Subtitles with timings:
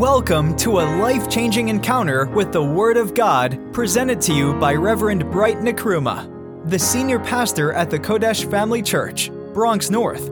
[0.00, 4.72] Welcome to a life changing encounter with the Word of God presented to you by
[4.72, 10.30] Reverend Bright Nkrumah, the senior pastor at the Qodesh Family Church, Bronx North.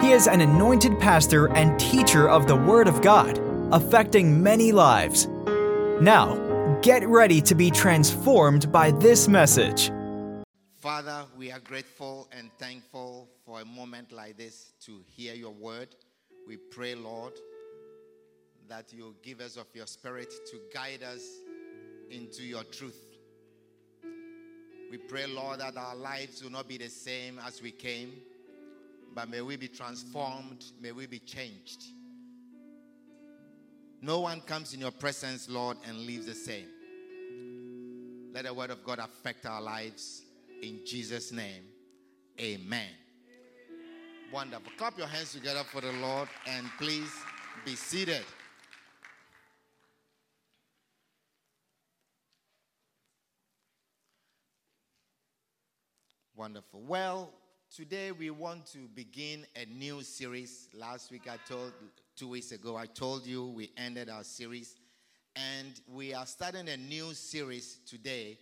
[0.00, 3.38] He is an anointed pastor and teacher of the Word of God,
[3.70, 5.26] affecting many lives.
[6.00, 9.92] Now, get ready to be transformed by this message.
[10.78, 15.94] Father, we are grateful and thankful for a moment like this to hear your word.
[16.48, 17.34] We pray, Lord,
[18.72, 21.20] that you give us of your spirit to guide us
[22.10, 23.18] into your truth.
[24.90, 28.14] We pray, Lord, that our lives will not be the same as we came,
[29.14, 31.82] but may we be transformed, may we be changed.
[34.00, 36.68] No one comes in your presence, Lord, and leaves the same.
[38.32, 40.22] Let the word of God affect our lives
[40.62, 41.64] in Jesus' name.
[42.40, 42.88] Amen.
[44.32, 44.72] Wonderful.
[44.78, 47.12] Clap your hands together for the Lord and please
[47.66, 48.24] be seated.
[56.42, 56.80] Wonderful.
[56.80, 57.30] Well,
[57.72, 60.68] today we want to begin a new series.
[60.74, 61.72] Last week I told,
[62.16, 64.74] two weeks ago, I told you we ended our series.
[65.36, 68.40] And we are starting a new series today.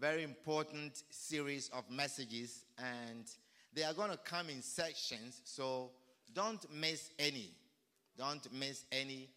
[0.00, 2.64] Very important series of messages.
[2.78, 3.26] And
[3.74, 5.42] they are going to come in sections.
[5.44, 5.90] So
[6.32, 7.50] don't miss any.
[8.16, 9.28] Don't miss any.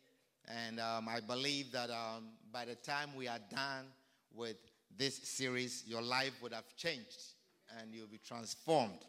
[0.47, 3.87] And um, I believe that um, by the time we are done
[4.33, 4.55] with
[4.97, 7.33] this series, your life would have changed
[7.77, 9.05] and you'll be transformed.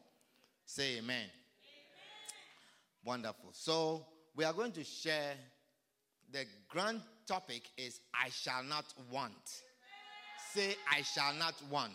[0.66, 1.16] Say amen.
[1.16, 1.30] amen.
[3.04, 3.50] Wonderful.
[3.52, 5.34] So, we are going to share
[6.32, 9.62] the grand topic is I shall not want.
[10.52, 11.92] Say I shall not want.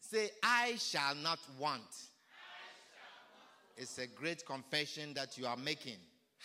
[0.00, 1.82] Say I shall not want.
[3.76, 5.96] It's a great confession that you are making.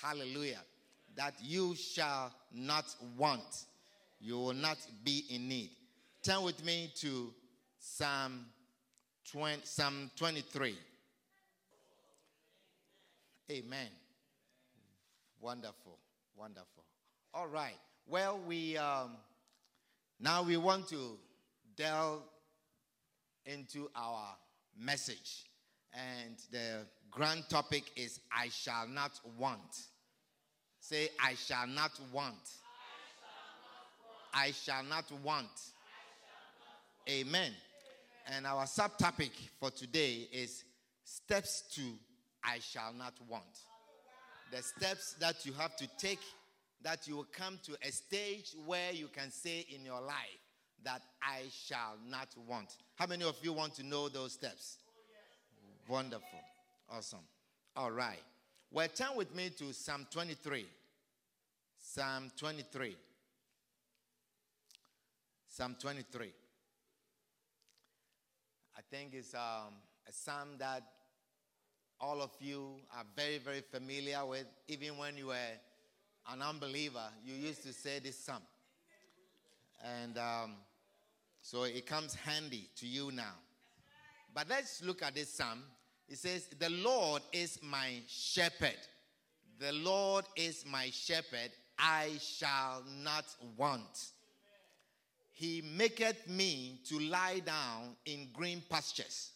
[0.01, 0.61] Hallelujah.
[1.15, 2.85] That you shall not
[3.17, 3.65] want.
[4.19, 5.71] You will not be in need.
[6.23, 7.33] Turn with me to
[7.89, 8.45] Psalm
[9.31, 10.75] 20, Psalm 23.
[13.49, 13.87] Amen.
[15.39, 15.97] Wonderful,
[16.35, 16.83] wonderful.
[17.33, 17.77] All right.
[18.05, 19.11] Well, we um,
[20.19, 21.17] now we want to
[21.75, 22.21] delve
[23.45, 24.35] into our
[24.77, 25.45] message,
[25.93, 29.87] and the grand topic is "I shall not want."
[30.81, 32.35] Say, "I shall not want."
[34.33, 35.47] I shall not want.
[37.09, 37.53] Amen.
[38.35, 40.63] And our subtopic for today is
[41.03, 41.81] steps to
[42.43, 43.43] I shall not want.
[44.51, 46.19] The steps that you have to take
[46.83, 50.39] that you will come to a stage where you can say in your life
[50.83, 52.75] that I shall not want.
[52.95, 54.77] How many of you want to know those steps?
[55.87, 56.39] Wonderful.
[56.89, 57.19] Awesome.
[57.75, 58.21] All right.
[58.71, 60.65] Well, turn with me to Psalm 23.
[61.79, 62.95] Psalm 23.
[65.49, 66.31] Psalm 23.
[68.77, 69.73] I think it's um,
[70.07, 70.83] a psalm that
[71.99, 74.45] all of you are very, very familiar with.
[74.67, 75.51] Even when you were
[76.31, 78.43] an unbeliever, you used to say this psalm.
[79.83, 80.53] And um,
[81.41, 83.33] so it comes handy to you now.
[84.31, 85.63] But let's look at this psalm.
[86.07, 88.77] It says, The Lord is my shepherd.
[89.59, 91.49] The Lord is my shepherd.
[91.79, 93.25] I shall not
[93.57, 94.11] want.
[95.37, 99.33] He maketh me to lie down in green pastures.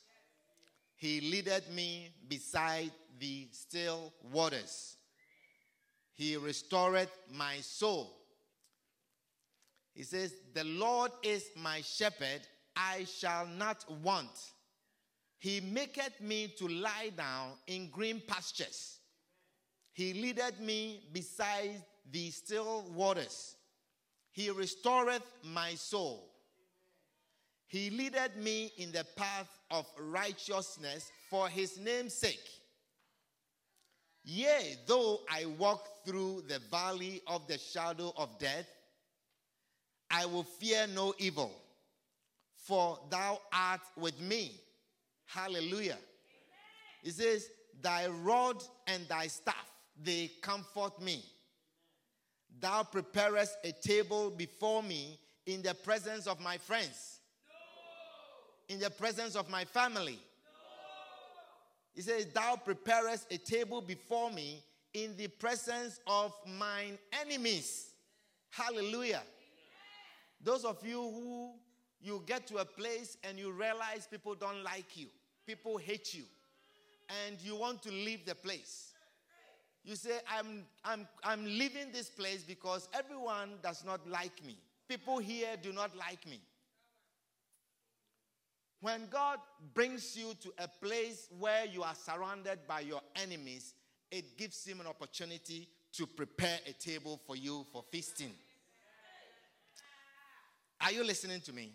[0.95, 2.89] He leadeth me beside
[3.19, 4.95] the still waters.
[6.15, 8.17] He restoreth my soul.
[9.93, 12.41] He says, The Lord is my shepherd,
[12.75, 14.53] I shall not want.
[15.37, 18.97] He maketh me to lie down in green pastures.
[19.93, 23.55] He leadeth me beside the still waters.
[24.31, 26.29] He restoreth my soul.
[27.67, 32.49] He leadeth me in the path of righteousness for his name's sake.
[34.23, 38.67] Yea, though I walk through the valley of the shadow of death,
[40.09, 41.51] I will fear no evil,
[42.57, 44.59] for thou art with me.
[45.25, 45.97] Hallelujah.
[47.01, 47.47] He says,
[47.81, 49.71] Thy rod and thy staff,
[50.03, 51.23] they comfort me.
[52.61, 57.19] Thou preparest a table before me in the presence of my friends,
[58.69, 60.13] in the presence of my family.
[60.13, 60.19] No.
[61.95, 64.63] He says, Thou preparest a table before me
[64.93, 67.95] in the presence of mine enemies.
[68.51, 69.23] Hallelujah.
[69.23, 69.23] Amen.
[70.43, 71.53] Those of you who
[71.99, 75.07] you get to a place and you realize people don't like you,
[75.47, 76.25] people hate you,
[77.25, 78.90] and you want to leave the place.
[79.83, 84.57] You say, I'm, I'm, I'm leaving this place because everyone does not like me.
[84.87, 86.39] People here do not like me.
[88.81, 89.39] When God
[89.73, 93.73] brings you to a place where you are surrounded by your enemies,
[94.11, 98.31] it gives him an opportunity to prepare a table for you for feasting.
[100.81, 101.73] Are you listening to me?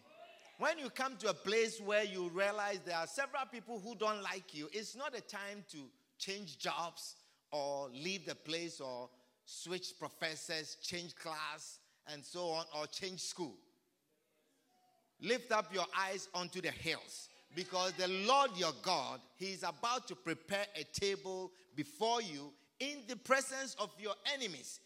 [0.58, 4.22] When you come to a place where you realize there are several people who don't
[4.22, 5.78] like you, it's not a time to
[6.18, 7.14] change jobs
[7.50, 9.08] or leave the place or
[9.44, 11.78] switch professors, change class,
[12.12, 13.54] and so on, or change school.
[15.20, 20.06] Lift up your eyes onto the hills because the Lord your God, He is about
[20.08, 24.80] to prepare a table before you in the presence of your enemies.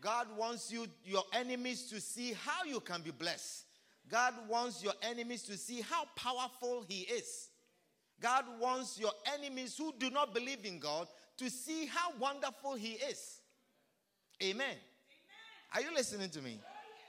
[0.00, 3.64] God wants you, your enemies, to see how you can be blessed.
[4.08, 7.48] God wants your enemies to see how powerful He is.
[8.20, 11.06] God wants your enemies who do not believe in God
[11.38, 13.40] to see how wonderful He is.
[14.42, 14.66] Amen.
[14.66, 14.76] Amen.
[15.74, 16.58] Are you listening to me?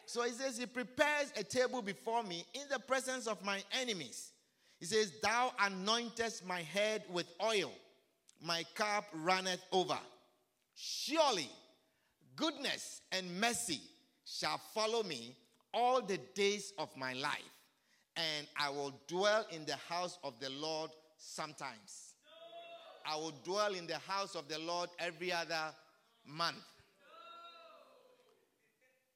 [0.08, 4.32] So he says, He prepares a table before me in the presence of my enemies.
[4.80, 7.72] He says, Thou anointest my head with oil,
[8.42, 10.00] my cup runneth over.
[10.76, 11.50] Surely
[12.38, 13.82] goodness and mercy
[14.26, 15.36] shall follow me
[15.74, 17.52] all the days of my life,
[18.16, 22.07] and I will dwell in the house of the Lord sometimes.
[23.10, 25.74] I will dwell in the house of the Lord every other
[26.26, 26.58] month.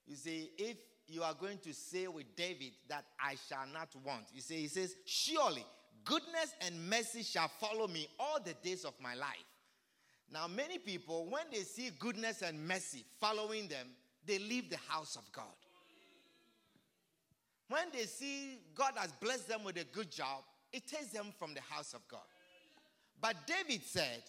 [0.08, 0.78] You see, if
[1.08, 4.68] you are going to say with David that I shall not want, you see, he
[4.68, 5.66] says, Surely
[6.06, 9.46] goodness and mercy shall follow me all the days of my life.
[10.32, 13.88] Now, many people, when they see goodness and mercy following them,
[14.26, 15.46] they leave the house of God.
[17.68, 21.54] When they see God has blessed them with a good job, it takes them from
[21.54, 22.22] the house of God.
[23.22, 24.24] But David said,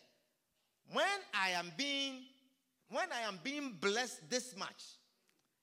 [0.92, 2.24] when I am being
[2.90, 4.84] when I am being blessed this much,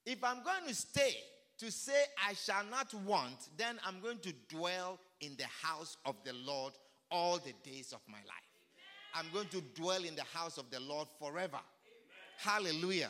[0.03, 1.15] if I'm going to stay
[1.59, 6.15] to say I shall not want, then I'm going to dwell in the house of
[6.25, 6.73] the Lord
[7.11, 8.49] all the days of my life.
[9.13, 11.59] I'm going to dwell in the house of the Lord forever.
[12.37, 13.09] Hallelujah.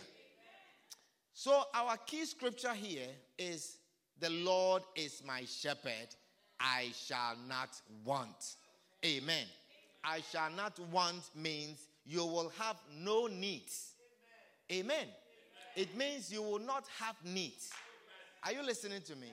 [1.34, 3.08] So, our key scripture here
[3.38, 3.78] is
[4.20, 6.10] the Lord is my shepherd,
[6.60, 7.70] I shall not
[8.04, 8.56] want.
[9.06, 9.46] Amen.
[10.04, 13.94] I shall not want means you will have no needs.
[14.72, 15.08] Amen.
[15.76, 17.70] It means you will not have needs.
[18.44, 19.28] Are you listening to me?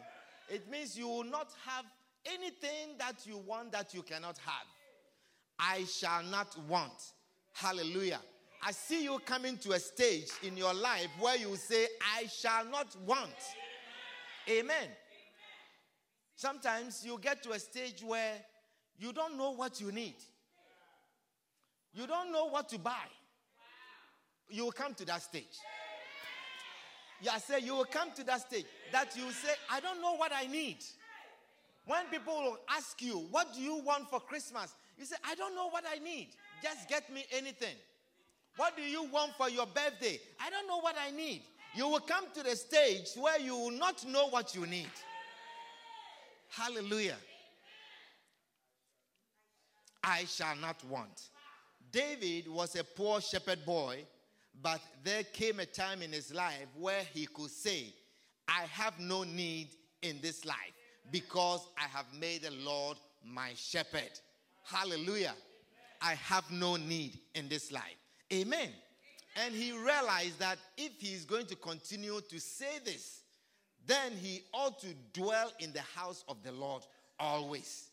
[0.48, 1.84] It means you will not have
[2.24, 4.66] anything that you want that you cannot have.
[5.58, 7.12] I shall not want.
[7.52, 8.20] Hallelujah.
[8.62, 11.86] I see you coming to a stage in your life where you say,
[12.16, 13.30] I shall not want.
[14.48, 14.88] Amen.
[16.34, 18.34] Sometimes you get to a stage where
[18.98, 20.16] you don't know what you need.
[21.96, 23.08] You don't know what to buy.
[24.50, 25.58] You will come to that stage.
[27.22, 30.30] Yeah, say you will come to that stage that you say, I don't know what
[30.30, 30.76] I need.
[31.86, 34.74] When people will ask you, What do you want for Christmas?
[34.98, 36.28] You say, I don't know what I need.
[36.62, 37.74] Just get me anything.
[38.56, 40.20] What do you want for your birthday?
[40.38, 41.42] I don't know what I need.
[41.74, 44.90] You will come to the stage where you will not know what you need.
[46.50, 47.16] Hallelujah.
[50.04, 51.28] I shall not want.
[51.96, 54.04] David was a poor shepherd boy,
[54.62, 57.86] but there came a time in his life where he could say,
[58.46, 59.68] I have no need
[60.02, 60.74] in this life
[61.10, 64.10] because I have made the Lord my shepherd.
[64.62, 65.32] Hallelujah.
[66.02, 67.96] I have no need in this life.
[68.30, 68.68] Amen.
[69.42, 73.22] And he realized that if he is going to continue to say this,
[73.86, 76.82] then he ought to dwell in the house of the Lord
[77.18, 77.88] always.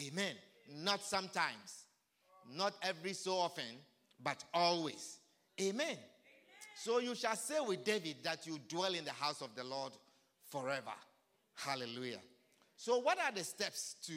[0.00, 0.34] Amen.
[0.74, 1.84] Not sometimes,
[2.54, 3.64] not every so often,
[4.22, 5.18] but always.
[5.60, 5.96] Amen.
[6.76, 9.92] So you shall say with David that you dwell in the house of the Lord
[10.46, 10.92] forever.
[11.54, 12.20] Hallelujah.
[12.76, 14.12] So, what are the steps to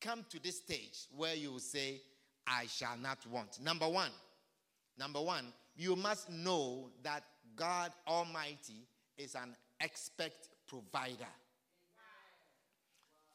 [0.00, 2.00] come to this stage where you say,
[2.46, 3.60] I shall not want?
[3.60, 4.10] Number one,
[4.98, 7.22] number one, you must know that
[7.54, 8.86] God Almighty
[9.18, 10.32] is an expert
[10.66, 11.28] provider.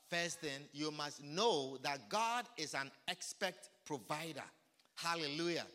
[0.09, 3.55] First thing, you must know that God is an expert
[3.87, 4.43] provider.
[4.95, 5.65] Hallelujah.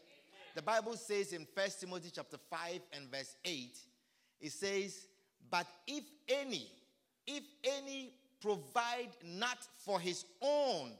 [0.55, 3.79] The Bible says in First Timothy chapter 5 and verse 8,
[4.41, 5.07] it says,
[5.51, 6.71] But if any,
[7.27, 10.93] if any provide not for his own,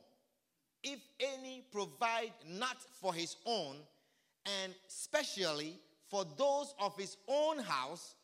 [0.83, 3.77] if any provide not for his own,
[4.63, 5.79] and specially
[6.09, 8.15] for those of his own house,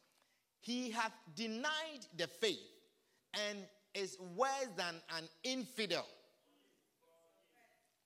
[0.61, 2.59] he hath denied the faith
[3.49, 3.59] and
[3.95, 6.07] is worse than an infidel.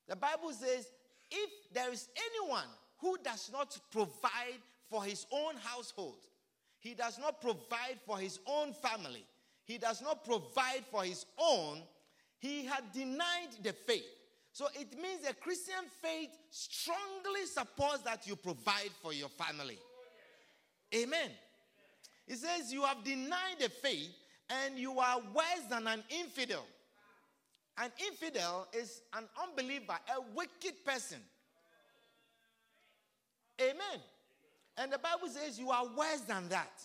[0.09, 0.87] The Bible says,
[1.31, 2.69] if there is anyone
[2.99, 6.19] who does not provide for his own household,
[6.81, 9.25] he does not provide for his own family,
[9.65, 11.79] he does not provide for his own,
[12.39, 14.05] he had denied the faith.
[14.53, 19.79] So it means the Christian faith strongly supports that you provide for your family.
[20.95, 21.31] Amen.
[22.27, 24.11] It says you have denied the faith
[24.51, 26.65] and you are worse than an infidel.
[27.79, 31.19] An infidel is an unbeliever, a wicked person.
[33.61, 34.01] Amen.
[34.77, 36.83] And the Bible says you are worse than that.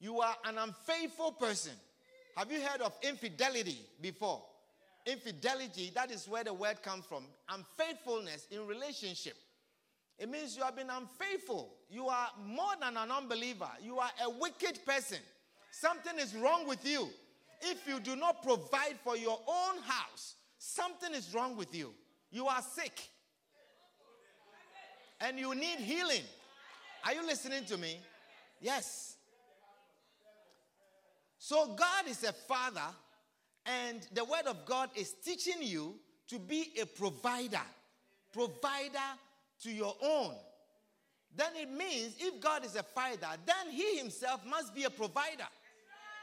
[0.00, 1.72] You are an unfaithful person.
[2.36, 4.42] Have you heard of infidelity before?
[5.06, 7.24] Infidelity, that is where the word comes from.
[7.48, 9.34] Unfaithfulness in relationship.
[10.18, 11.74] It means you have been unfaithful.
[11.90, 13.68] You are more than an unbeliever.
[13.82, 15.18] You are a wicked person.
[15.72, 17.08] Something is wrong with you.
[17.62, 21.94] If you do not provide for your own house, something is wrong with you.
[22.30, 23.08] You are sick.
[25.20, 26.22] And you need healing.
[27.04, 27.98] Are you listening to me?
[28.60, 29.16] Yes.
[31.38, 32.80] So, God is a father,
[33.66, 35.94] and the word of God is teaching you
[36.28, 37.60] to be a provider.
[38.32, 38.98] Provider
[39.62, 40.34] to your own.
[41.36, 45.46] Then it means if God is a fighter, then He Himself must be a provider.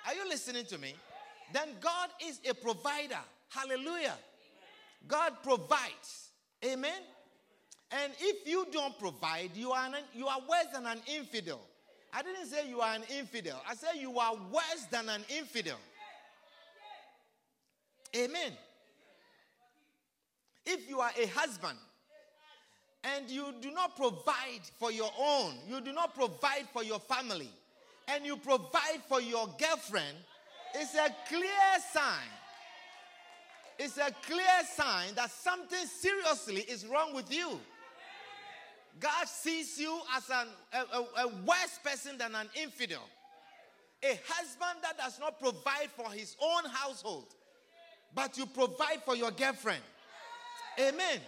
[0.08, 0.96] Are you listening to me?
[1.54, 3.20] Then God is a provider.
[3.50, 4.16] Hallelujah.
[5.08, 6.30] God provides.
[6.64, 7.02] Amen.
[7.92, 11.62] And if you don't provide, you are, an, you are worse than an infidel.
[12.14, 13.62] I didn't say you are an infidel.
[13.68, 15.78] I said you are worse than an infidel.
[18.16, 18.54] Amen.
[20.66, 21.78] If you are a husband
[23.04, 27.50] and you do not provide for your own, you do not provide for your family,
[28.08, 30.18] and you provide for your girlfriend,
[30.76, 31.50] it's a clear
[31.92, 32.30] sign.
[33.78, 34.44] It's a clear
[34.76, 37.60] sign that something seriously is wrong with you.
[39.00, 43.04] God sees you as an, a, a, a worse person than an infidel.
[44.04, 47.34] A husband that does not provide for his own household,
[48.14, 49.82] but you provide for your girlfriend.
[50.78, 51.20] Amen.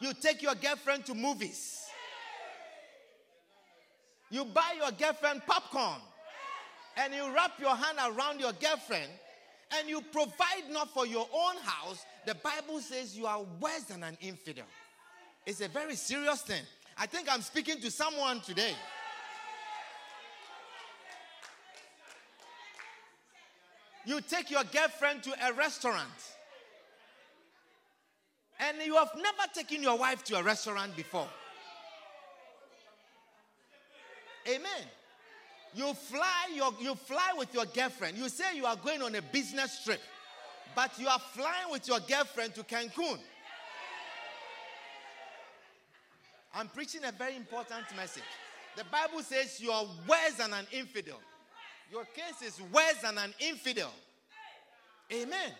[0.00, 1.84] You take your girlfriend to movies.
[4.30, 6.00] You buy your girlfriend popcorn
[6.96, 9.10] and you wrap your hand around your girlfriend
[9.78, 14.02] and you provide not for your own house, the Bible says you are worse than
[14.02, 14.66] an infidel.
[15.46, 16.62] It's a very serious thing.
[16.98, 18.74] I think I'm speaking to someone today.
[24.04, 26.08] You take your girlfriend to a restaurant
[28.58, 31.28] and you have never taken your wife to a restaurant before.
[34.48, 34.88] Amen.
[35.74, 38.16] You fly, your, you fly with your girlfriend.
[38.16, 40.00] You say you are going on a business trip,
[40.74, 43.18] but you are flying with your girlfriend to Cancun.
[46.54, 48.24] I'm preaching a very important message.
[48.76, 51.20] The Bible says you are worse than an infidel.
[51.92, 53.92] Your case is worse than an infidel.
[55.12, 55.52] Amen.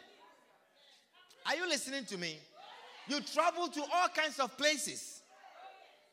[1.47, 2.38] Are you listening to me?
[3.09, 5.23] You travel to all kinds of places.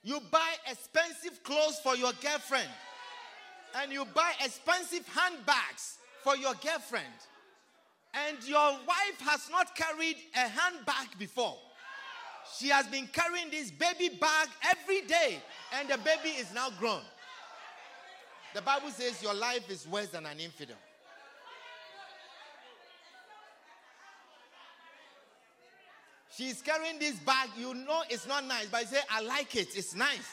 [0.03, 2.69] You buy expensive clothes for your girlfriend.
[3.75, 7.05] And you buy expensive handbags for your girlfriend.
[8.13, 11.57] And your wife has not carried a handbag before.
[12.57, 15.41] She has been carrying this baby bag every day,
[15.73, 17.01] and the baby is now grown.
[18.55, 20.77] The Bible says your life is worse than an infidel.
[26.35, 27.49] She's carrying this bag.
[27.57, 29.75] You know it's not nice, but you say, I like it.
[29.75, 30.27] It's nice.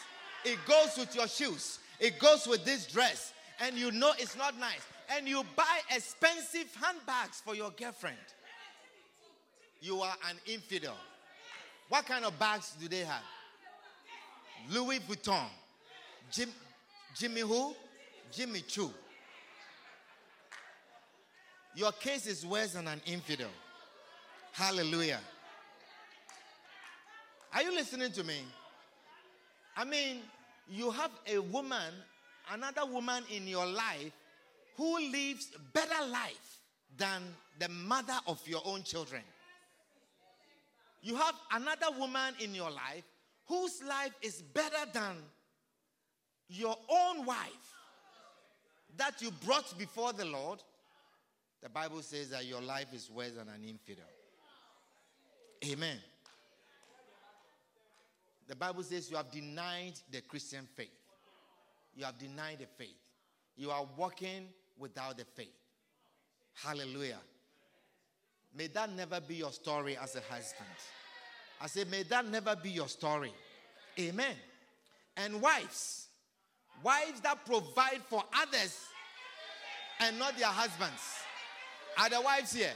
[0.44, 4.58] It goes with your shoes, it goes with this dress, and you know it's not
[4.58, 4.80] nice.
[5.16, 8.16] And you buy expensive handbags for your girlfriend.
[9.80, 10.96] You are an infidel.
[11.88, 13.22] What kind of bags do they have?
[14.70, 15.46] Louis Vuitton.
[16.30, 16.48] Jim,
[17.14, 17.74] Jimmy who?
[18.32, 18.90] Jimmy Choo.
[21.76, 23.50] Your case is worse than an infidel.
[24.52, 25.20] Hallelujah.
[27.52, 28.38] Are you listening to me?
[29.76, 30.20] I mean,
[30.68, 31.92] you have a woman,
[32.52, 34.12] another woman in your life
[34.76, 36.60] who lives better life
[36.96, 37.22] than
[37.58, 39.22] the mother of your own children.
[41.02, 43.04] You have another woman in your life
[43.46, 45.16] whose life is better than
[46.48, 47.74] your own wife
[48.96, 50.62] that you brought before the Lord.
[51.62, 54.04] The Bible says that your life is worse than an infidel.
[55.66, 55.98] Amen.
[58.48, 60.90] The Bible says you have denied the Christian faith.
[61.96, 62.96] You have denied the faith.
[63.56, 64.48] You are walking
[64.78, 65.54] without the faith.
[66.54, 67.20] Hallelujah.
[68.56, 70.68] May that never be your story as a husband.
[71.60, 73.32] I say, may that never be your story
[73.98, 74.34] Amen.
[75.16, 76.08] And wives,
[76.82, 78.78] wives that provide for others
[80.00, 81.00] and not their husbands.
[81.98, 82.72] Are the wives here?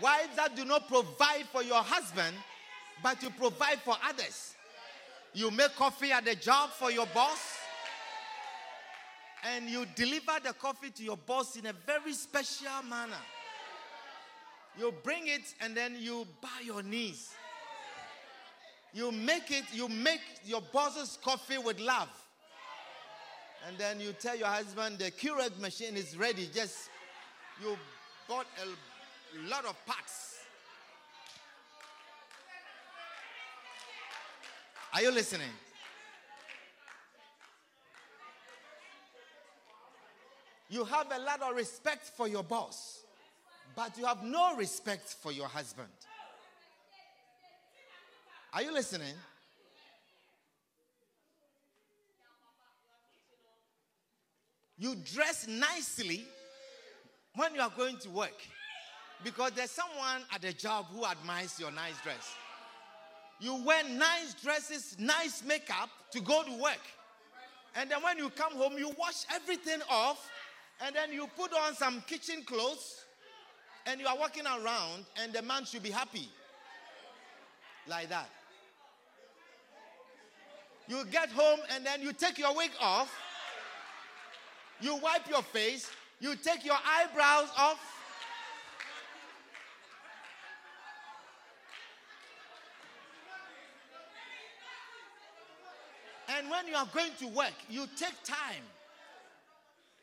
[0.00, 2.34] Wives that do not provide for your husband,
[3.02, 4.54] but you provide for others.
[5.32, 7.58] You make coffee at the job for your boss,
[9.44, 13.20] and you deliver the coffee to your boss in a very special manner.
[14.78, 17.32] You bring it and then you bow your knees.
[18.92, 22.08] You make it, you make your boss's coffee with love.
[23.66, 26.48] And then you tell your husband the Keurig machine is ready.
[26.52, 26.90] Just
[27.62, 27.76] you
[28.28, 30.33] bought a lot of parts.
[34.94, 35.50] Are you listening?
[40.70, 43.00] You have a lot of respect for your boss,
[43.74, 45.88] but you have no respect for your husband.
[48.52, 49.14] Are you listening?
[54.78, 56.24] You dress nicely
[57.34, 58.34] when you are going to work
[59.24, 62.36] because there's someone at the job who admires your nice dress.
[63.40, 66.80] You wear nice dresses, nice makeup to go to work.
[67.74, 70.30] And then when you come home, you wash everything off
[70.80, 73.04] and then you put on some kitchen clothes
[73.86, 76.28] and you are walking around and the man should be happy.
[77.86, 78.30] Like that.
[80.86, 83.12] You get home and then you take your wig off
[84.80, 87.93] you wipe your face, you take your eyebrows off.
[96.36, 98.62] And when you are going to work, you take time.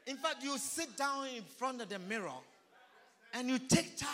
[0.07, 2.31] In fact, you sit down in front of the mirror
[3.33, 4.09] and you take time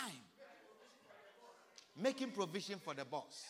[2.02, 3.46] making provision for the boss.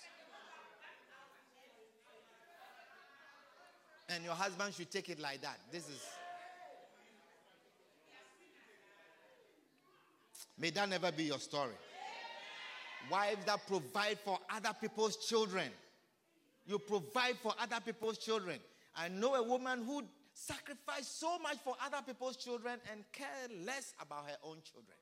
[4.10, 5.60] And your husband should take it like that.
[5.72, 6.02] This is
[10.60, 11.74] May that never be your story.
[13.12, 15.70] Wives that provide for other people's children.
[16.68, 18.60] You provide for other people's children.
[18.96, 20.04] I know a woman who
[20.34, 23.28] sacrificed so much for other people's children and care
[23.66, 24.98] less about her own children.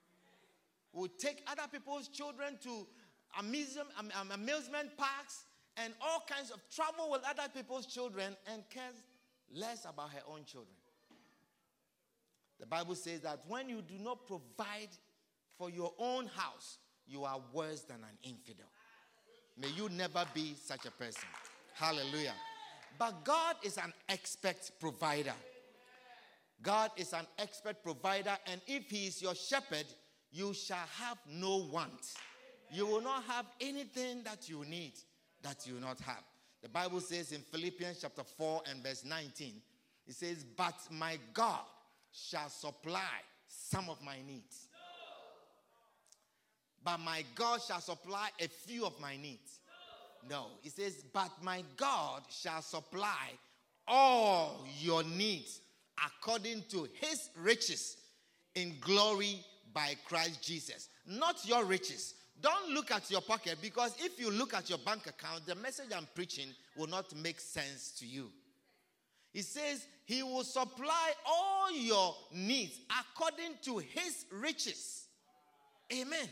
[0.94, 2.88] Would take other people's children to
[3.40, 3.90] amusement,
[4.32, 8.96] amusement parks and all kinds of travel with other people's children and cares
[9.54, 10.76] less about her own children.
[12.60, 14.90] The Bible says that when you do not provide
[15.58, 18.68] for your own house, you are worse than an infidel.
[19.58, 21.28] May you never be such a person.
[21.76, 22.34] Hallelujah.
[22.98, 25.34] But God is an expert provider.
[26.62, 29.86] God is an expert provider, and if He is your shepherd,
[30.32, 32.14] you shall have no want.
[32.72, 34.94] You will not have anything that you need
[35.44, 36.24] that you will not have.
[36.64, 39.62] The Bible says in Philippians chapter 4 and verse 19,
[40.08, 41.66] it says, But my God
[42.12, 44.70] shall supply some of my needs
[46.86, 49.60] but my God shall supply a few of my needs.
[50.30, 53.32] No, it says, but my God shall supply
[53.88, 55.62] all your needs
[56.06, 57.98] according to his riches
[58.56, 59.40] in glory
[59.74, 60.90] by Christ Jesus.
[61.06, 62.16] Not your riches.
[62.42, 65.90] Don't look at your pocket because if you look at your bank account, the message
[65.96, 68.30] I'm preaching will not make sense to you.
[69.32, 75.06] He says, He will supply all your needs according to His riches.
[75.94, 76.28] Amen.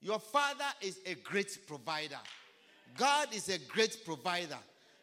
[0.00, 2.18] Your father is a great provider.
[2.96, 4.58] God is a great provider.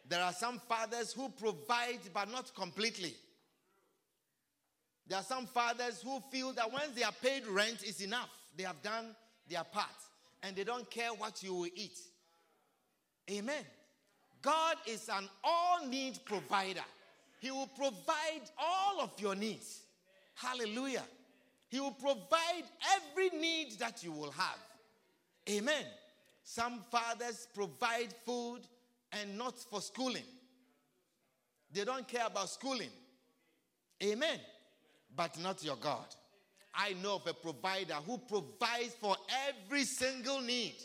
[0.08, 3.14] There are some fathers who provide but not completely.
[5.06, 8.30] There are some fathers who feel that once they are paid rent is enough.
[8.56, 9.14] They have done
[9.48, 9.86] their part
[10.42, 11.98] and they don't care what you will eat.
[13.30, 13.64] Amen.
[14.42, 16.84] God is an all need provider.
[17.40, 19.80] He will provide all of your needs.
[20.34, 21.04] Hallelujah.
[21.68, 22.64] He will provide
[22.96, 24.58] every need that you will have.
[25.48, 25.84] Amen.
[26.44, 28.60] Some fathers provide food
[29.12, 30.24] and not for schooling.
[31.72, 32.90] They don't care about schooling.
[34.02, 34.38] Amen.
[35.16, 36.06] But not your God.
[36.74, 39.16] I know of a provider who provides for
[39.48, 40.76] every single need.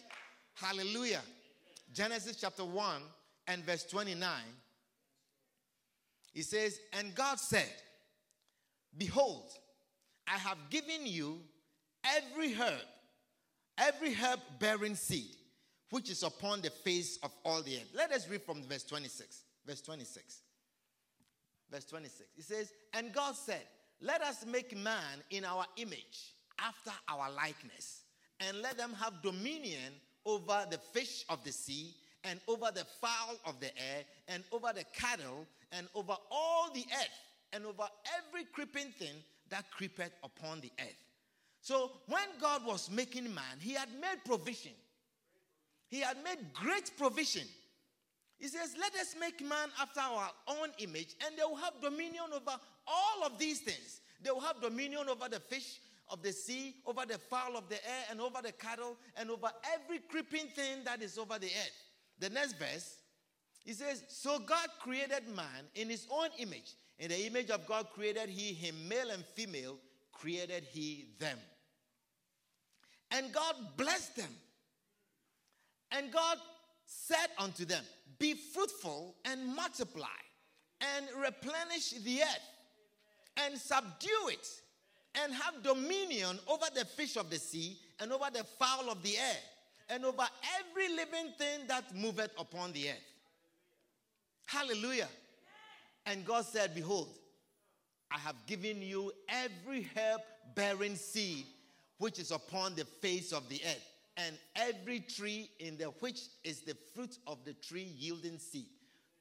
[0.56, 1.22] Hallelujah.
[1.94, 3.02] Genesis chapter 1
[3.48, 4.32] and verse 29.
[6.34, 7.74] He says, And God said,
[8.98, 9.52] Behold,
[10.28, 11.40] I have given you
[12.06, 12.86] every herb
[13.80, 15.36] every herb bearing seed
[15.90, 17.92] which is upon the face of all the earth.
[17.94, 19.44] Let us read from verse 26.
[19.66, 20.42] Verse 26.
[21.72, 22.30] Verse 26.
[22.38, 23.62] It says, And God said,
[24.02, 28.04] Let us make man in our image, after our likeness,
[28.40, 29.94] and let them have dominion
[30.26, 34.72] over the fish of the sea, and over the fowl of the air, and over
[34.76, 37.20] the cattle, and over all the earth,
[37.54, 39.16] and over every creeping thing
[39.50, 40.98] that creepeth upon the earth.
[41.62, 44.74] So when God was making man, he had made provision.
[45.90, 47.44] He had made great provision.
[48.38, 52.26] He says, Let us make man after our own image, and they will have dominion
[52.34, 54.02] over all of these things.
[54.22, 57.76] They will have dominion over the fish of the sea, over the fowl of the
[57.76, 61.84] air, and over the cattle, and over every creeping thing that is over the earth.
[62.20, 62.98] The next verse,
[63.64, 66.76] he says, So God created man in his own image.
[66.98, 69.78] In the image of God created he him, male and female,
[70.12, 71.38] created he them.
[73.12, 74.32] And God blessed them.
[75.92, 76.38] And God
[76.86, 77.84] said unto them,
[78.18, 80.08] Be fruitful and multiply,
[80.96, 82.50] and replenish the earth,
[83.38, 84.48] and subdue it,
[85.24, 89.18] and have dominion over the fish of the sea, and over the fowl of the
[89.18, 89.38] air,
[89.90, 90.28] and over
[90.60, 93.10] every living thing that moveth upon the earth.
[94.46, 95.10] Hallelujah.
[96.06, 97.10] And God said, Behold,
[98.12, 100.22] I have given you every herb
[100.56, 101.46] bearing seed
[102.00, 103.89] which is upon the face of the earth,
[104.26, 108.68] and every tree in the which is the fruit of the tree yielding seed.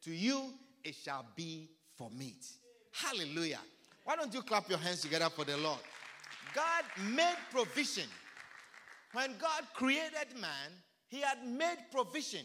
[0.04, 0.52] To you
[0.84, 2.46] it shall be for meat.
[2.92, 3.60] Hallelujah.
[4.04, 5.80] Why don't you clap your hands together for the Lord?
[6.54, 6.84] God
[7.14, 8.08] made provision.
[9.12, 10.70] When God created man,
[11.08, 12.44] he had made provision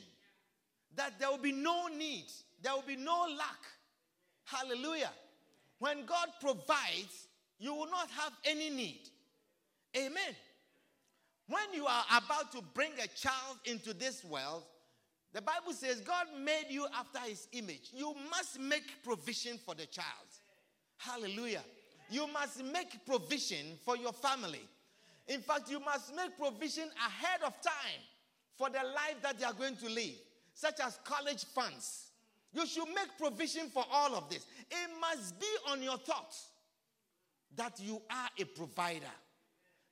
[0.95, 2.25] that there will be no need,
[2.61, 3.59] there will be no lack.
[4.45, 5.11] Hallelujah.
[5.79, 7.27] When God provides,
[7.59, 9.09] you will not have any need.
[9.95, 10.35] Amen.
[11.47, 14.63] When you are about to bring a child into this world,
[15.33, 17.89] the Bible says God made you after his image.
[17.93, 20.07] You must make provision for the child.
[20.97, 21.63] Hallelujah.
[22.09, 24.61] You must make provision for your family.
[25.27, 28.01] In fact, you must make provision ahead of time
[28.57, 30.15] for the life that they are going to live,
[30.53, 32.11] such as college funds.
[32.53, 34.45] You should make provision for all of this.
[34.69, 36.47] It must be on your thoughts
[37.55, 39.05] that you are a provider.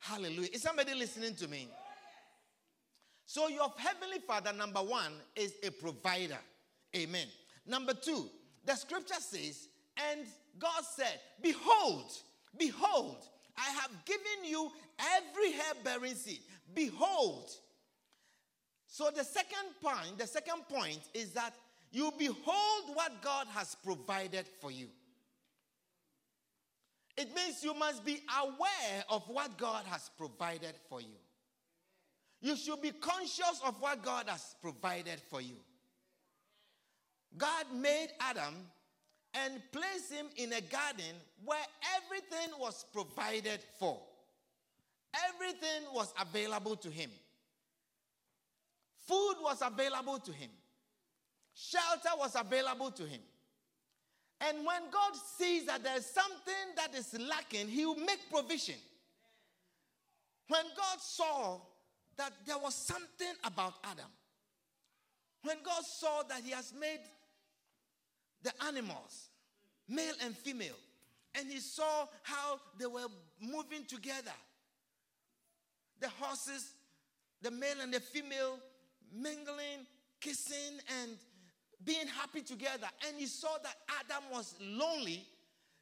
[0.02, 0.50] Hallelujah.
[0.52, 1.70] Is somebody listening to me?
[3.26, 6.40] So, your heavenly father, number one, is a provider.
[6.96, 7.28] Amen.
[7.66, 8.26] Number two,
[8.66, 9.70] the scripture says,
[10.10, 10.26] and
[10.60, 12.12] God said, Behold,
[12.58, 14.72] behold, I have given you
[15.16, 16.42] every hair bearing seed.
[16.74, 17.52] Behold.
[18.88, 21.54] So, the second point, the second point is that
[21.92, 24.88] you behold what God has provided for you.
[27.17, 31.17] It means you must be aware of what God has provided for you.
[32.41, 35.58] You should be conscious of what God has provided for you.
[37.38, 38.56] God made Adam
[39.34, 41.63] and placed him in a garden where
[41.97, 44.00] everything was provided for.
[45.30, 47.10] Everything was available to him.
[49.08, 50.50] Food was available to him.
[51.54, 53.21] Shelter was available to him.
[54.47, 58.75] And when God sees that there's something that is lacking, He will make provision.
[60.47, 61.60] When God saw
[62.17, 64.10] that there was something about Adam,
[65.43, 67.01] when God saw that He has made
[68.43, 69.30] the animals,
[69.88, 70.77] male and female,
[71.36, 73.08] and He saw how they were
[73.39, 74.34] moving together
[75.99, 76.73] the horses,
[77.43, 78.58] the male and the female
[79.13, 79.86] mingling,
[80.19, 81.12] kissing, and
[81.86, 82.88] being happy together.
[83.08, 85.26] And he saw that Adam was lonely.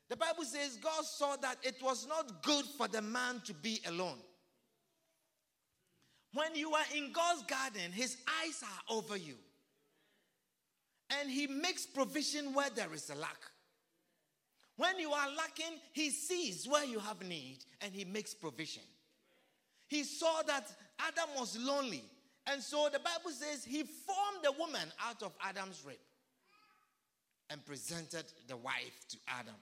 [0.10, 3.80] The Bible says God saw that it was not good for the man to be
[3.88, 4.18] alone.
[6.34, 9.36] When you are in God's garden, his eyes are over you.
[11.20, 13.40] And he makes provision where there is a lack.
[14.78, 18.84] When you are lacking, he sees where you have need and he makes provision.
[19.88, 22.04] He saw that Adam was lonely
[22.52, 25.98] and so the Bible says he formed the woman out of Adam's rib
[27.50, 29.56] and presented the wife to Adam.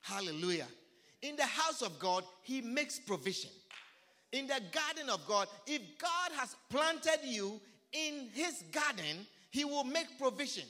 [0.00, 0.66] Hallelujah.
[1.22, 3.50] In the house of God, he makes provision.
[4.32, 7.60] In the garden of God, if God has planted you
[7.92, 10.64] in his garden, he will make provision.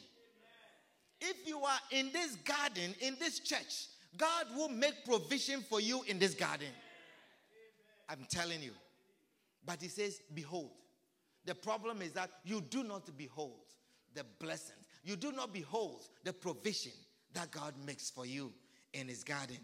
[1.21, 6.03] If you are in this garden, in this church, God will make provision for you
[6.07, 6.69] in this garden.
[8.09, 8.73] I'm telling you.
[9.67, 10.71] But he says, Behold,
[11.45, 13.65] the problem is that you do not behold
[14.15, 14.87] the blessings.
[15.05, 16.93] You do not behold the provision
[17.35, 18.53] that God makes for you
[18.93, 19.59] in His garden.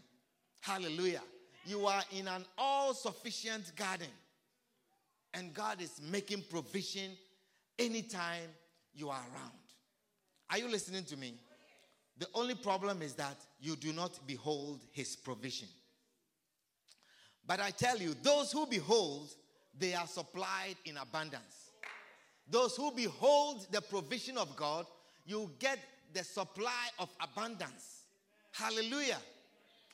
[0.60, 1.22] Hallelujah.
[1.66, 4.08] You are in an all sufficient garden,
[5.32, 7.10] and God is making provision
[7.78, 8.48] anytime
[8.94, 9.52] you are around.
[10.50, 11.34] Are you listening to me?
[12.18, 15.68] The only problem is that you do not behold His provision.
[17.46, 19.34] But I tell you, those who behold,
[19.78, 21.63] they are supplied in abundance.
[22.48, 24.87] Those who behold the provision of God,
[25.24, 25.78] you get
[26.12, 28.04] the supply of abundance.
[28.52, 29.18] Hallelujah.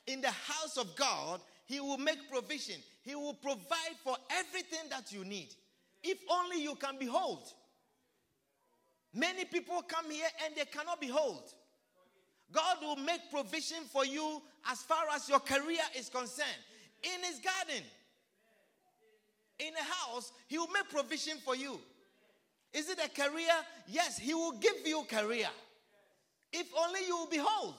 [0.07, 2.75] In the house of God, He will make provision.
[3.03, 5.49] He will provide for everything that you need.
[6.03, 7.43] If only you can behold.
[9.13, 11.43] Many people come here and they cannot behold.
[12.51, 16.47] God will make provision for you as far as your career is concerned.
[17.03, 17.83] In His garden,
[19.59, 21.79] in a house, He will make provision for you.
[22.73, 23.53] Is it a career?
[23.87, 25.49] Yes, He will give you career.
[26.53, 27.75] If only you will behold.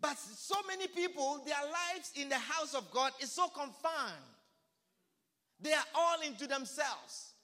[0.00, 4.24] But so many people, their lives in the house of God is so confined.
[5.60, 7.34] They are all into themselves.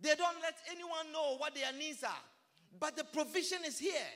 [0.00, 2.24] They don't let anyone know what their needs are.
[2.78, 4.10] But the provision is here.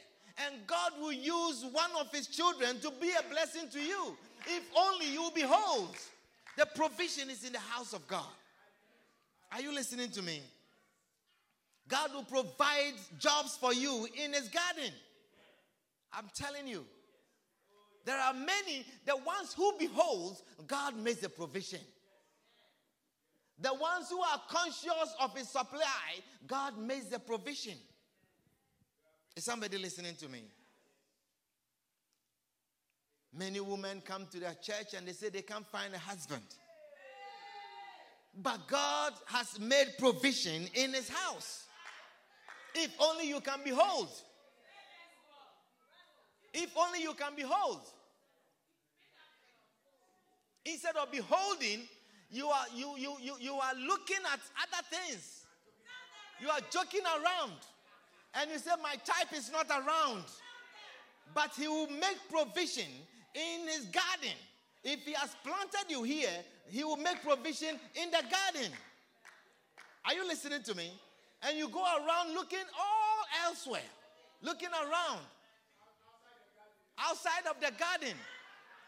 [0.47, 4.17] And God will use one of his children to be a blessing to you.
[4.47, 5.97] If only you will behold.
[6.59, 8.27] The provision is in the house of God.
[9.51, 10.43] Are you listening to me?
[11.89, 14.93] God will provide jobs for you in his garden.
[16.13, 16.85] I'm telling you.
[18.05, 21.81] There are many, the ones who behold, God makes the provision.
[23.61, 25.83] The ones who are conscious of his supply,
[26.47, 27.75] God makes the provision.
[29.37, 30.45] Is somebody listening to me?
[33.37, 36.43] Many women come to their church and they say they can't find a husband.
[38.35, 41.68] But God has made provision in his house.
[42.75, 44.09] If only you can behold.
[46.55, 47.81] If only you can behold.
[50.65, 51.83] Instead of beholding,
[52.31, 55.45] you are you you you, you are looking at other things.
[56.41, 57.59] You are joking around.
[58.35, 60.25] And you say, My type is not around.
[61.35, 62.91] But he will make provision
[63.35, 64.37] in his garden.
[64.85, 66.31] If he has planted you here,
[66.69, 68.73] he will make provision in the garden.
[70.05, 70.93] Are you listening to me?
[71.43, 73.89] And you go around looking all elsewhere,
[74.43, 75.21] looking around
[76.99, 78.17] outside of the garden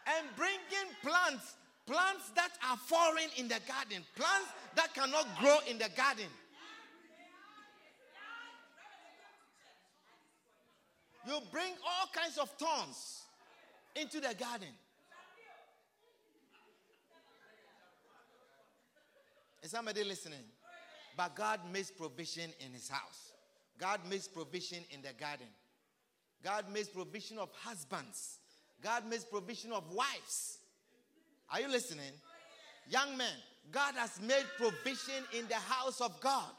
[0.07, 1.55] and bringing plants,
[1.87, 6.27] plants that are foreign in the garden, plants that cannot grow in the garden.
[11.27, 13.21] You bring all kinds of thorns
[13.95, 14.69] into the garden.
[19.61, 20.50] Is somebody listening?
[21.21, 23.33] But God makes provision in his house.
[23.77, 25.45] God makes provision in the garden.
[26.43, 28.39] God makes provision of husbands.
[28.81, 30.57] God makes provision of wives.
[31.51, 32.11] Are you listening?
[32.89, 33.35] Young men,
[33.71, 36.49] God has made provision in the house of God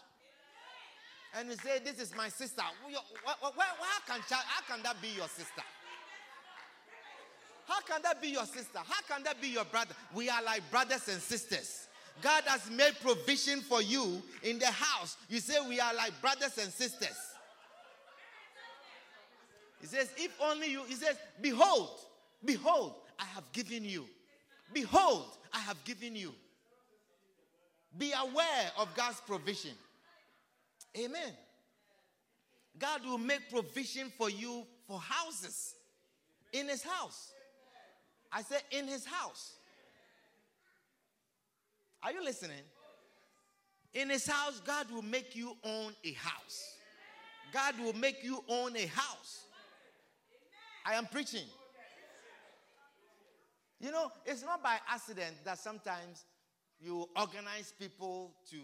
[1.36, 2.62] and you say, This is my sister.
[4.06, 5.62] Can, how can that be your sister?
[7.66, 8.78] How can that be your sister?
[8.78, 9.96] How can that be your brother?
[10.14, 11.88] We are like brothers and sisters.
[12.20, 15.16] God has made provision for you in the house.
[15.28, 17.16] You say we are like brothers and sisters.
[19.80, 21.90] He says, if only you, he says, behold,
[22.44, 24.04] behold, I have given you.
[24.72, 26.32] Behold, I have given you.
[27.98, 29.72] Be aware of God's provision.
[30.96, 31.32] Amen.
[32.78, 35.74] God will make provision for you for houses
[36.52, 37.32] in his house.
[38.30, 39.54] I said, in his house.
[42.02, 42.62] Are you listening?
[43.94, 46.76] In his house, God will make you own a house.
[47.52, 49.44] God will make you own a house.
[50.84, 51.46] I am preaching.
[53.78, 56.24] You know, it's not by accident that sometimes
[56.80, 58.56] you organize people to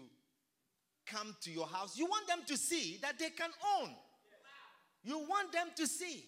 [1.05, 3.49] come to your house, you want them to see that they can
[3.79, 3.89] own.
[5.03, 6.25] You want them to see.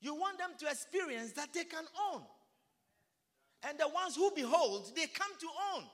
[0.00, 2.22] You want them to experience that they can own.
[3.68, 5.84] And the ones who behold, they come to own.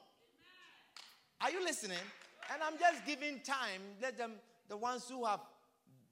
[1.41, 1.99] Are you listening?
[2.53, 3.81] And I'm just giving time.
[4.03, 4.33] Let them,
[4.69, 5.41] the ones who have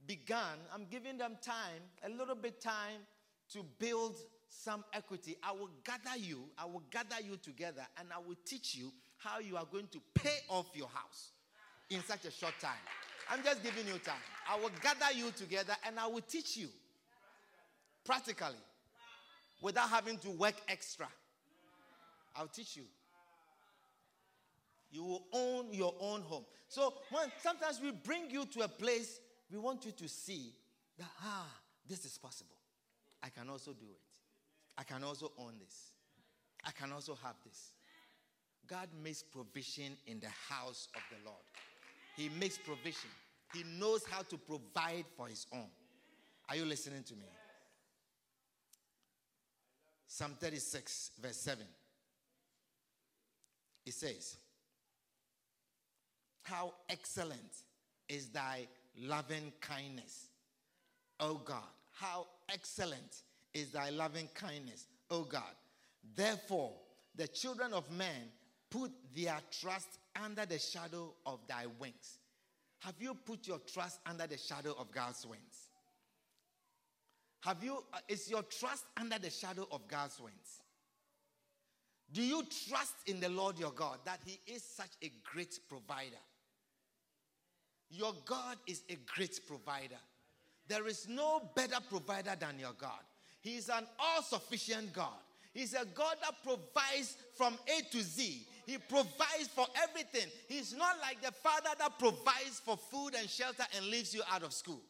[0.06, 3.00] begun, I'm giving them time, a little bit time
[3.52, 4.16] to build
[4.48, 5.36] some equity.
[5.42, 9.40] I will gather you, I will gather you together, and I will teach you how
[9.40, 11.32] you are going to pay off your house
[11.90, 12.78] in such a short time.
[13.30, 14.14] I'm just giving you time.
[14.48, 16.68] I will gather you together and I will teach you
[18.04, 18.56] practically
[19.60, 21.08] without having to work extra.
[22.38, 22.84] I'll teach you.
[24.90, 26.44] You will own your own home.
[26.68, 29.20] So when sometimes we bring you to a place,
[29.50, 30.52] we want you to see
[30.98, 31.46] that ah,
[31.86, 32.56] this is possible.
[33.22, 34.00] I can also do it.
[34.78, 35.90] I can also own this.
[36.64, 37.72] I can also have this.
[38.66, 41.42] God makes provision in the house of the Lord.
[42.16, 43.10] He makes provision.
[43.54, 45.68] He knows how to provide for his own.
[46.48, 47.26] Are you listening to me?
[50.06, 51.64] Psalm 36, verse 7.
[53.88, 54.36] It says,
[56.42, 57.62] How excellent
[58.06, 58.66] is thy
[59.00, 60.26] loving kindness,
[61.18, 61.62] O God.
[61.94, 63.22] How excellent
[63.54, 65.54] is thy loving kindness, O God.
[66.14, 66.74] Therefore,
[67.16, 68.28] the children of men
[68.70, 72.18] put their trust under the shadow of thy wings.
[72.80, 75.70] Have you put your trust under the shadow of God's wings?
[77.40, 80.60] Have you, uh, is your trust under the shadow of God's wings?
[82.12, 86.16] Do you trust in the Lord your God that He is such a great provider?
[87.90, 89.98] Your God is a great provider.
[90.68, 93.00] There is no better provider than your God.
[93.40, 95.20] He is an all sufficient God.
[95.54, 98.46] He's a God that provides from A to Z.
[98.66, 100.30] He provides for everything.
[100.46, 104.42] He's not like the father that provides for food and shelter and leaves you out
[104.42, 104.82] of school.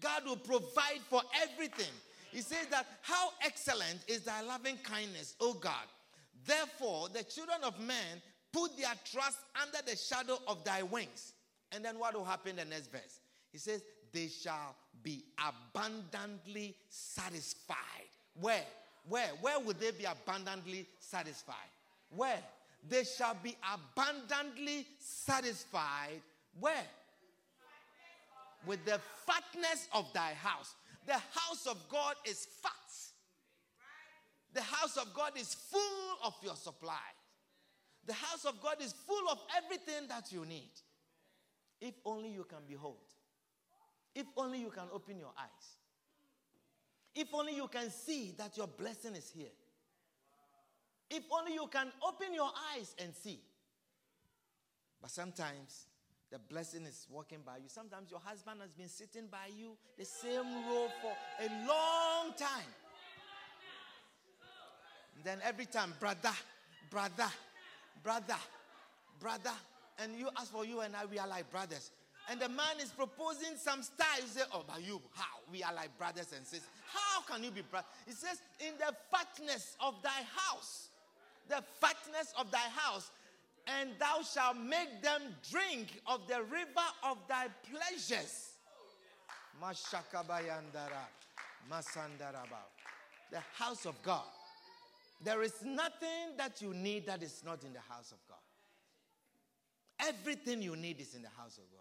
[0.00, 1.92] God will provide for everything.
[2.30, 5.86] He says that, How excellent is thy loving kindness, O God.
[6.46, 11.32] Therefore, the children of men put their trust under the shadow of thy wings.
[11.72, 13.20] And then what will happen the next verse?
[13.50, 17.76] He says, They shall be abundantly satisfied.
[18.40, 18.64] Where?
[19.08, 19.30] Where?
[19.40, 21.54] Where would they be abundantly satisfied?
[22.14, 22.38] Where?
[22.88, 26.20] They shall be abundantly satisfied.
[26.60, 26.84] Where?
[28.66, 30.74] With the fatness of thy house.
[31.06, 32.72] The house of God is fat.
[34.54, 36.94] The house of God is full of your supply.
[38.06, 40.70] The house of God is full of everything that you need.
[41.80, 43.02] If only you can behold.
[44.14, 45.78] If only you can open your eyes.
[47.14, 49.52] If only you can see that your blessing is here.
[51.10, 53.40] If only you can open your eyes and see.
[55.00, 55.86] But sometimes
[56.30, 57.68] the blessing is walking by you.
[57.68, 61.12] Sometimes your husband has been sitting by you the same row for
[61.44, 62.72] a long time.
[65.24, 66.32] Then every time, brother,
[66.90, 67.30] brother,
[68.02, 68.36] brother,
[69.18, 69.52] brother,
[69.98, 71.90] and you ask for you and I, we are like brothers.
[72.30, 74.20] And the man is proposing some style.
[74.20, 75.40] You say, Oh, but you, how?
[75.50, 76.68] We are like brothers and sisters.
[76.92, 77.88] How can you be brothers?
[78.06, 80.88] He says, In the fatness of thy house,
[81.48, 83.10] the fatness of thy house,
[83.66, 88.52] and thou shalt make them drink of the river of thy pleasures.
[89.62, 91.04] Mashakabayandara,
[91.70, 92.64] Masandaraba.
[93.30, 94.22] The house of God.
[95.24, 98.38] There is nothing that you need that is not in the house of God.
[100.06, 101.80] Everything you need is in the house of God.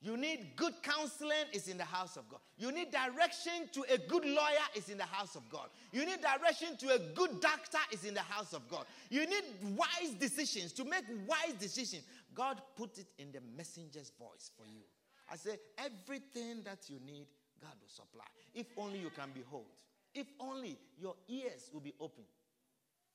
[0.00, 2.40] You need good counseling is in the house of God.
[2.58, 5.68] You need direction to a good lawyer is in the house of God.
[5.92, 8.84] You need direction to a good doctor is in the house of God.
[9.10, 9.44] You need
[9.76, 12.04] wise decisions to make wise decisions.
[12.34, 14.82] God put it in the messenger's voice for you.
[15.30, 17.26] I say everything that you need,
[17.60, 18.26] God will supply.
[18.54, 19.66] If only you can behold.
[20.14, 22.24] If only your ears will be open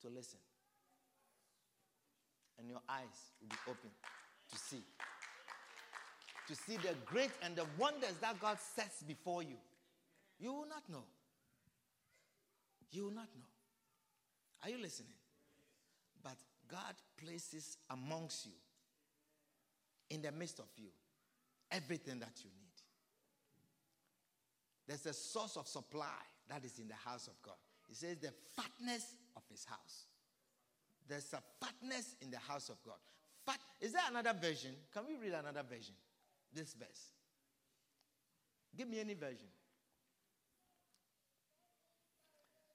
[0.02, 0.40] to listen.
[2.58, 3.90] And your eyes will be open
[4.50, 4.82] to see
[6.48, 9.56] to see the great and the wonders that God sets before you,
[10.40, 11.04] you will not know.
[12.90, 13.44] You will not know.
[14.64, 15.12] Are you listening?
[16.22, 18.52] But God places amongst you,
[20.08, 20.88] in the midst of you,
[21.70, 22.68] everything that you need.
[24.86, 27.56] There's a source of supply that is in the house of God.
[27.86, 30.06] He says the fatness of his house.
[31.08, 32.98] There's a fatness in the house of God.
[33.46, 34.72] Fat, is there another version?
[34.92, 35.94] Can we read another version?
[36.52, 37.10] this verse.
[38.76, 39.48] Give me any version.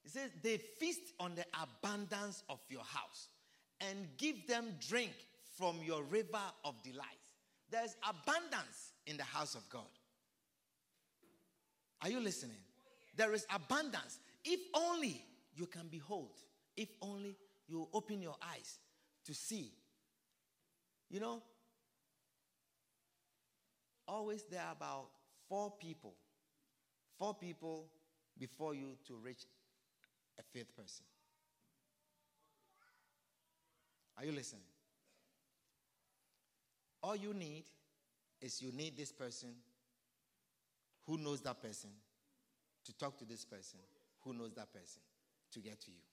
[0.05, 3.29] It says, They feast on the abundance of your house
[3.81, 5.11] and give them drink
[5.57, 7.05] from your river of delight.
[7.69, 9.81] There's abundance in the house of God.
[12.01, 12.57] Are you listening?
[13.15, 14.19] There is abundance.
[14.43, 15.23] If only
[15.55, 16.31] you can behold,
[16.75, 18.79] if only you open your eyes
[19.25, 19.71] to see.
[21.09, 21.41] You know,
[24.07, 25.09] always there are about
[25.47, 26.13] four people,
[27.17, 27.85] four people
[28.37, 29.45] before you to reach
[30.39, 31.05] a fifth person.
[34.17, 34.63] Are you listening?
[37.01, 37.65] All you need
[38.41, 39.49] is you need this person
[41.05, 41.89] who knows that person
[42.85, 43.79] to talk to this person
[44.23, 45.01] who knows that person
[45.51, 46.03] to get to you.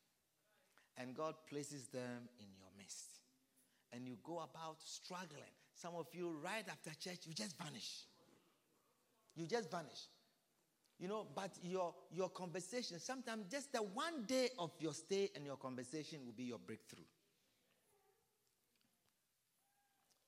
[0.97, 3.21] And God places them in your midst.
[3.93, 8.05] And you go about struggling some of you, right after church, you just vanish.
[9.35, 10.09] You just vanish.
[10.99, 15.47] You know, but your, your conversation, sometimes just the one day of your stay and
[15.47, 17.07] your conversation will be your breakthrough.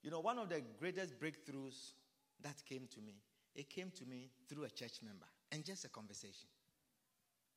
[0.02, 1.92] You know, one of the greatest breakthroughs
[2.40, 3.16] that came to me,
[3.54, 6.48] it came to me through a church member and just a conversation.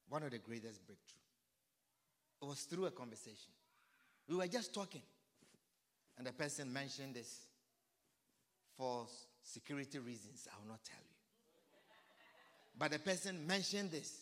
[0.09, 1.19] One of the greatest breakthrough.
[2.41, 3.53] It was through a conversation.
[4.27, 5.01] We were just talking.
[6.17, 7.47] And the person mentioned this
[8.77, 9.07] for
[9.41, 10.47] security reasons.
[10.53, 11.15] I will not tell you.
[12.77, 14.21] But the person mentioned this.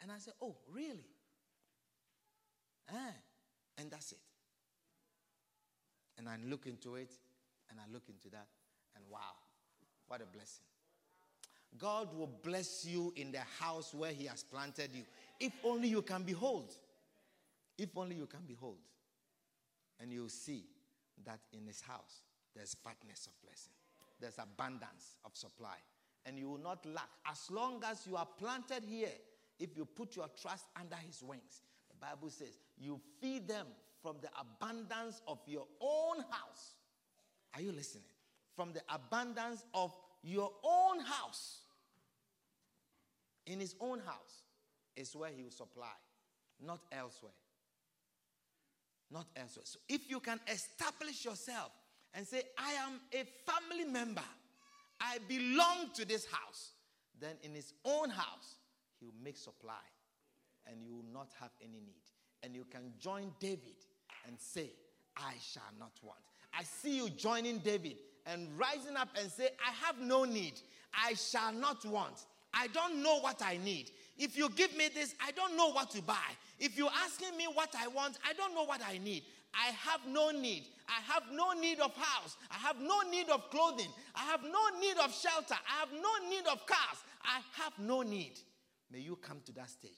[0.00, 1.04] And I said, Oh, really?
[2.90, 3.12] Ah,
[3.76, 4.18] and that's it.
[6.16, 7.10] And I look into it
[7.70, 8.46] and I look into that.
[8.96, 9.34] And wow,
[10.06, 10.64] what a blessing.
[11.76, 15.02] God will bless you in the house where He has planted you.
[15.38, 16.74] If only you can behold.
[17.76, 18.78] If only you can behold.
[20.00, 20.64] And you'll see
[21.24, 22.22] that in His house
[22.54, 23.72] there's fatness of blessing,
[24.20, 25.76] there's abundance of supply.
[26.26, 27.08] And you will not lack.
[27.30, 29.12] As long as you are planted here,
[29.60, 33.66] if you put your trust under His wings, the Bible says, you feed them
[34.02, 36.74] from the abundance of your own house.
[37.54, 38.04] Are you listening?
[38.54, 39.92] From the abundance of
[40.22, 41.60] your own house.
[43.46, 44.42] In his own house
[44.96, 45.86] is where he will supply,
[46.60, 47.32] not elsewhere.
[49.10, 49.64] Not elsewhere.
[49.64, 51.70] So if you can establish yourself
[52.12, 54.24] and say, I am a family member,
[55.00, 56.72] I belong to this house,
[57.18, 58.56] then in his own house,
[59.00, 59.74] he will make supply
[60.66, 62.02] and you will not have any need.
[62.42, 63.84] And you can join David
[64.26, 64.72] and say,
[65.16, 66.20] I shall not want.
[66.52, 67.96] I see you joining David
[68.28, 70.54] and rising up and say, I have no need.
[70.92, 72.24] I shall not want.
[72.54, 73.90] I don't know what I need.
[74.18, 76.30] If you give me this, I don't know what to buy.
[76.58, 79.22] If you're asking me what I want, I don't know what I need.
[79.54, 80.64] I have no need.
[80.88, 82.36] I have no need of house.
[82.50, 83.90] I have no need of clothing.
[84.14, 85.54] I have no need of shelter.
[85.54, 86.98] I have no need of cars.
[87.22, 88.38] I have no need.
[88.90, 89.92] May you come to that stage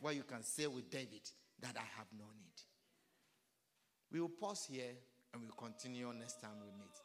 [0.00, 1.22] where you can say with David
[1.60, 2.60] that I have no need.
[4.12, 4.92] We will pause here
[5.32, 7.03] and we'll continue next time we meet.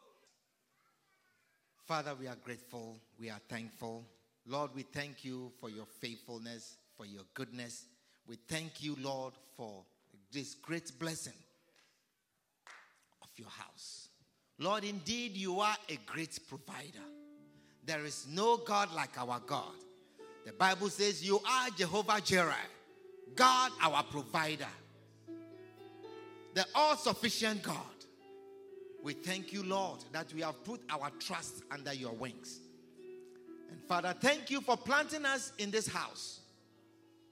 [1.89, 2.99] Father, we are grateful.
[3.19, 4.05] We are thankful.
[4.45, 7.85] Lord, we thank you for your faithfulness, for your goodness.
[8.27, 9.81] We thank you, Lord, for
[10.31, 11.33] this great blessing
[13.23, 14.09] of your house.
[14.59, 17.07] Lord, indeed, you are a great provider.
[17.83, 19.73] There is no God like our God.
[20.45, 22.53] The Bible says you are Jehovah Jireh,
[23.33, 24.67] God our provider,
[26.53, 27.98] the all sufficient God.
[29.03, 32.59] We thank you, Lord, that we have put our trust under your wings.
[33.71, 36.41] And Father, thank you for planting us in this house.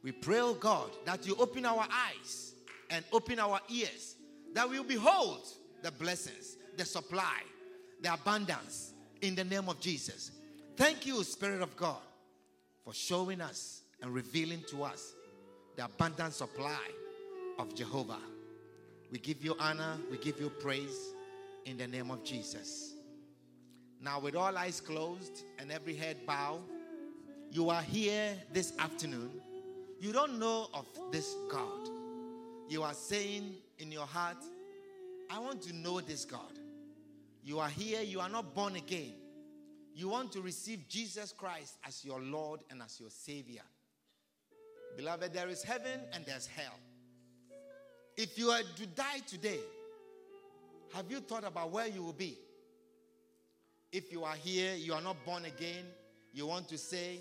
[0.04, 2.54] We pray, oh God, that you open our eyes
[2.90, 4.16] and open our ears,
[4.54, 5.46] that we will behold
[5.82, 7.42] the blessings, the supply,
[8.02, 10.32] the abundance in the name of Jesus.
[10.78, 12.02] Thank you, Spirit of God,
[12.86, 15.14] for showing us and revealing to us
[15.76, 16.80] the abundant supply
[17.60, 18.22] of Jehovah.
[19.12, 21.14] We give you honor, we give you praise
[21.68, 22.94] in the name of Jesus.
[24.02, 26.62] Now, with all eyes closed and every head bowed,
[27.52, 29.30] you are here this afternoon.
[30.00, 31.90] You don't know of this God.
[32.70, 34.38] You are saying in your heart,
[35.30, 36.58] I want to know this God.
[37.44, 39.14] You are here, you are not born again.
[39.94, 43.64] You want to receive Jesus Christ as your Lord and as your Savior.
[44.96, 46.80] Beloved, there is heaven and there's hell.
[48.16, 49.60] If you are to die today,
[50.94, 52.38] have you thought about where you will be?
[53.92, 55.86] If you are here, you are not born again,
[56.34, 57.20] you want to say,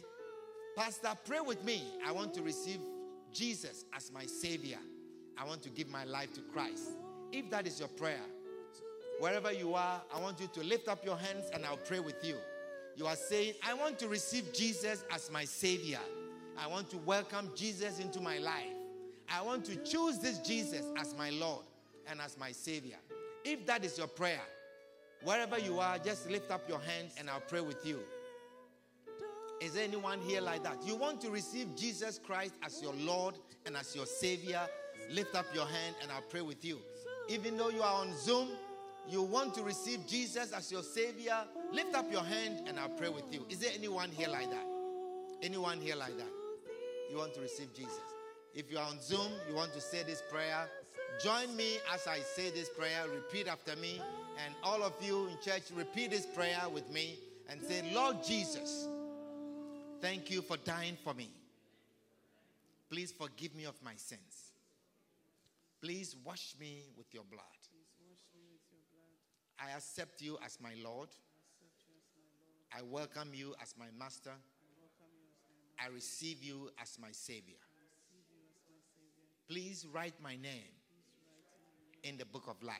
[0.76, 1.82] Pastor, pray with me.
[2.04, 2.80] I want to receive
[3.32, 4.78] Jesus as my Savior.
[5.38, 6.90] I want to give my life to Christ.
[7.32, 8.20] If that is your prayer,
[9.18, 12.24] wherever you are, I want you to lift up your hands and I'll pray with
[12.24, 12.36] you.
[12.96, 16.00] You are saying, I want to receive Jesus as my Savior.
[16.58, 18.72] I want to welcome Jesus into my life.
[19.30, 21.64] I want to choose this Jesus as my Lord
[22.06, 22.96] and as my Savior.
[23.48, 24.40] If that is your prayer,
[25.22, 28.00] wherever you are, just lift up your hands and I'll pray with you.
[29.60, 30.82] Is there anyone here like that?
[30.84, 34.62] You want to receive Jesus Christ as your Lord and as your Savior?
[35.12, 36.80] Lift up your hand and I'll pray with you.
[37.28, 38.48] Even though you are on Zoom,
[39.08, 41.38] you want to receive Jesus as your Savior?
[41.72, 43.46] Lift up your hand and I'll pray with you.
[43.48, 44.66] Is there anyone here like that?
[45.40, 46.32] Anyone here like that?
[47.12, 48.00] You want to receive Jesus?
[48.54, 50.68] If you are on Zoom, you want to say this prayer,
[51.22, 53.04] Join me as I say this prayer.
[53.12, 54.00] Repeat after me.
[54.44, 58.86] And all of you in church, repeat this prayer with me and say, Lord Jesus,
[60.00, 61.30] thank you for dying for me.
[62.90, 64.52] Please forgive me of my sins.
[65.80, 67.42] Please wash me with your blood.
[69.58, 71.08] I accept you as my Lord.
[72.76, 74.32] I welcome you as my master.
[75.82, 77.56] I receive you as my Savior.
[79.48, 80.75] Please write my name
[82.06, 82.76] in the book of life.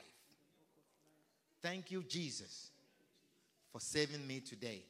[1.61, 2.71] Thank you, Jesus,
[3.71, 4.85] for saving me today.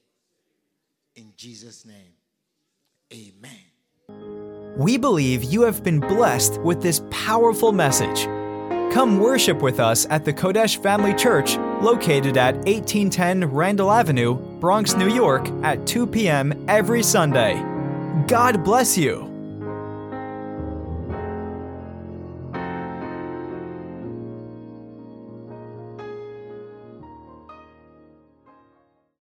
[1.16, 2.14] In Jesus' name,
[3.12, 4.76] amen.
[4.78, 8.26] We believe you have been blessed with this powerful message.
[8.94, 14.96] Come worship with us at the Qodesh Family Church, located at 1810 Randall Avenue, Bronx,
[14.96, 16.66] New York, at 2 p.m.
[16.68, 17.56] every Sunday.
[18.28, 19.27] God bless you.